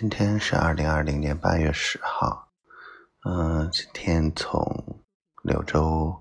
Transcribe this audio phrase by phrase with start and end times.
[0.00, 2.50] 今天是二零二零年八月十号，
[3.24, 5.02] 嗯，今天从
[5.42, 6.16] 柳州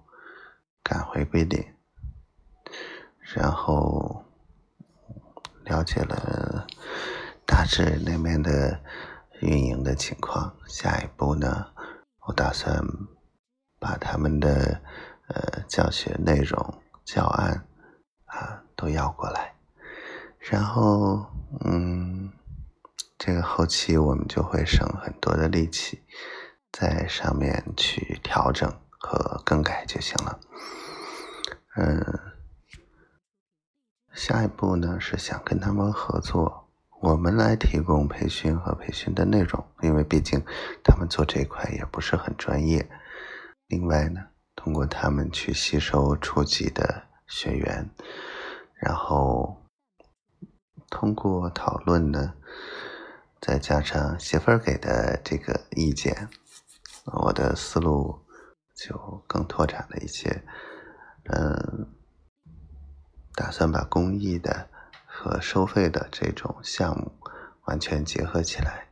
[0.81, 1.63] 赶回桂林，
[3.35, 4.25] 然后
[5.63, 6.65] 了解了
[7.45, 8.81] 大致那边的
[9.41, 10.51] 运营的情况。
[10.65, 11.67] 下一步呢，
[12.25, 12.83] 我打算
[13.77, 14.81] 把他们的
[15.27, 17.63] 呃教学内容、教案
[18.25, 19.53] 啊都要过来，
[20.39, 21.23] 然后
[21.63, 22.26] 嗯。
[23.27, 26.01] 这个后期我们就会省很多的力气，
[26.71, 30.39] 在上面去调整和更改就行了。
[31.75, 32.19] 嗯，
[34.13, 36.69] 下一步呢是想跟他们合作，
[37.01, 40.41] 我们来提供培训和培训的内容，因为毕竟
[40.81, 42.89] 他们做这一块也不是很专业。
[43.67, 44.21] 另外呢，
[44.55, 47.89] 通过他们去吸收初级的学员，
[48.75, 49.57] 然后
[50.89, 52.33] 通过讨论呢。
[53.39, 56.27] 再加上媳妇儿给的这个意见，
[57.05, 58.19] 我的思路
[58.75, 60.43] 就更拓展了一些。
[61.25, 61.87] 嗯，
[63.35, 64.67] 打算把公益的
[65.05, 67.11] 和收费的这种项目
[67.65, 68.87] 完全结合起来。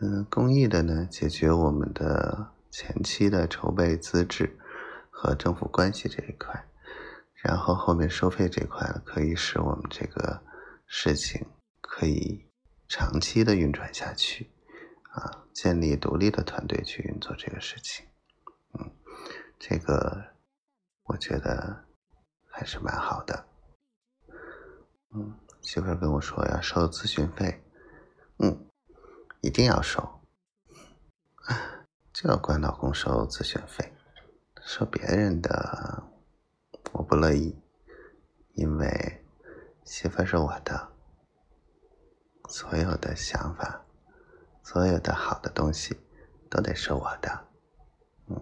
[0.00, 4.58] 嗯，公益的呢，解决我们的前期的筹备资质
[5.10, 6.64] 和政府关系这一块，
[7.42, 10.42] 然后后面收费这块可以使我们这个
[10.86, 11.46] 事情
[11.80, 12.44] 可以。
[12.88, 14.50] 长期的运转下去，
[15.12, 18.06] 啊，建立独立的团队去运作这个事情，
[18.78, 18.92] 嗯，
[19.58, 20.32] 这个
[21.04, 21.84] 我觉得
[22.48, 23.46] 还是蛮好的，
[25.10, 27.62] 嗯，媳妇跟我说要收咨询费，
[28.38, 28.66] 嗯，
[29.40, 30.20] 一定要收，
[32.12, 33.92] 就要管老公收咨询费，
[34.62, 36.04] 收别人的
[36.92, 37.58] 我不乐意，
[38.52, 39.24] 因为
[39.84, 40.93] 媳妇是我的。
[42.56, 43.84] 所有的想法，
[44.62, 45.98] 所有的好的东西，
[46.48, 47.48] 都得是我的。
[48.28, 48.40] 嗯，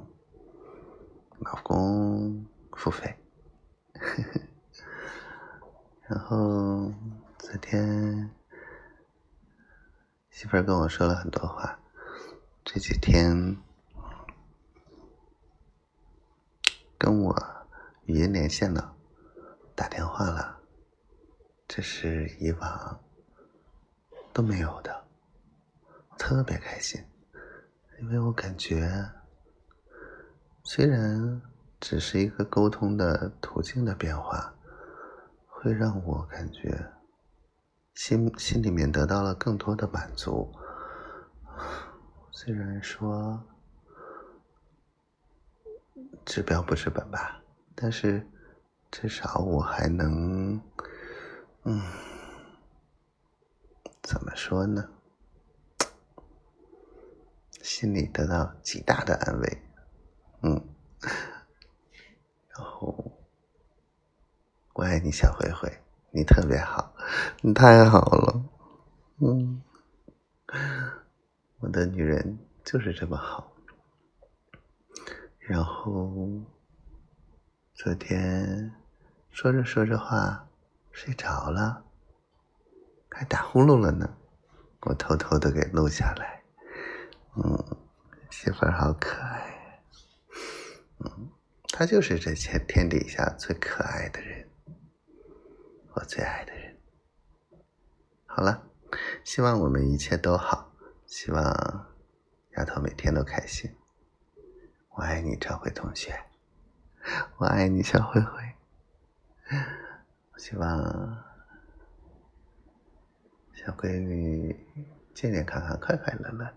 [1.39, 3.17] 老公付费。
[6.07, 6.93] 然后
[7.39, 8.31] 昨天
[10.29, 11.81] 媳妇儿跟我说了很多话，
[12.67, 13.57] 这几天
[16.99, 17.35] 跟我
[18.05, 18.95] 语音连线了，
[19.75, 20.61] 打电话了，
[21.67, 23.01] 这是以往。
[24.33, 25.05] 都没有的，
[26.19, 27.03] 特别开心，
[28.01, 29.11] 因为我感觉，
[30.65, 31.43] 虽然
[31.79, 34.55] 只是一个沟通的途径的变化，
[35.47, 36.93] 会让我感觉
[37.95, 40.51] 心心里面得到了更多的满足。
[42.31, 43.43] 虽然说
[46.25, 47.43] 治标不治本吧，
[47.75, 48.27] 但是
[48.91, 50.61] 至少我还能，
[51.65, 51.83] 嗯。
[54.33, 54.89] 么说呢？
[57.61, 59.63] 心里得到极大的安慰，
[60.41, 60.69] 嗯，
[62.49, 63.13] 然后
[64.73, 65.71] 我爱你，小灰灰，
[66.13, 66.95] 你特别好，
[67.43, 68.43] 你太好了，
[69.19, 69.63] 嗯，
[71.59, 73.53] 我的女人就是这么好。
[75.41, 76.11] 然后
[77.75, 78.75] 昨天
[79.31, 80.49] 说着说着话
[80.91, 81.85] 睡着了。
[83.15, 84.17] 还打呼噜了呢，
[84.83, 86.43] 我偷偷的给录下来。
[87.37, 87.77] 嗯，
[88.31, 89.81] 媳妇儿好可爱。
[90.99, 91.31] 嗯，
[91.69, 94.49] 她就是这天天底下最可爱的人，
[95.95, 96.77] 我最爱的人。
[98.27, 98.69] 好了，
[99.25, 100.73] 希望我们一切都好，
[101.07, 101.43] 希望
[102.57, 103.75] 丫头每天都开心。
[104.91, 106.25] 我爱你，赵慧同学。
[107.39, 108.55] 我爱你，小灰灰。
[110.37, 111.32] 希望。
[113.65, 114.57] 小闺女
[115.15, 116.53] 健健康康、快快乐乐，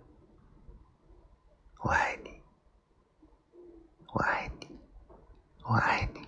[1.84, 2.42] 我爱你，
[4.12, 4.80] 我爱你，
[5.64, 6.25] 我爱你。